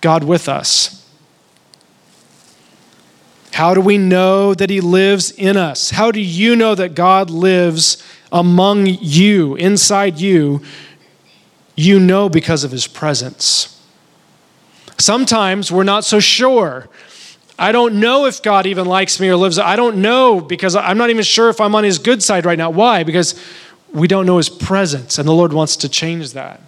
God 0.02 0.24
with 0.24 0.50
us. 0.50 1.01
How 3.54 3.74
do 3.74 3.82
we 3.82 3.98
know 3.98 4.54
that 4.54 4.70
He 4.70 4.82
lives 4.82 5.32
in 5.32 5.58
us? 5.58 5.92
How 5.92 6.12
do 6.12 6.20
you 6.20 6.56
know 6.56 6.76
that 6.76 6.96
God 6.96 7.30
lives 7.30 8.04
among 8.32 8.86
you, 8.88 9.56
inside 9.56 10.20
you? 10.20 10.62
You 11.76 12.00
know 12.00 12.30
because 12.30 12.64
of 12.64 12.72
His 12.72 12.88
presence. 12.88 13.68
Sometimes 14.98 15.72
we're 15.72 15.84
not 15.84 16.06
so 16.06 16.20
sure. 16.20 16.88
I 17.58 17.72
don't 17.72 18.00
know 18.00 18.26
if 18.26 18.42
God 18.42 18.66
even 18.66 18.86
likes 18.86 19.20
me 19.20 19.30
or 19.30 19.36
lives. 19.36 19.60
I 19.60 19.76
don't 19.76 19.98
know 19.98 20.42
because 20.42 20.76
I'm 20.76 20.98
not 20.98 21.10
even 21.10 21.24
sure 21.24 21.50
if 21.50 21.60
I'm 21.60 21.76
on 21.76 21.84
His 21.84 22.00
good 22.00 22.24
side 22.24 22.46
right 22.46 22.58
now. 22.58 22.70
Why? 22.70 23.04
Because 23.04 23.40
we 23.94 24.08
don't 24.08 24.26
know 24.26 24.38
his 24.38 24.50
presence, 24.50 25.18
and 25.18 25.28
the 25.28 25.34
Lord 25.34 25.54
wants 25.54 25.76
to 25.78 25.90
change 25.90 26.34
that. 26.34 26.62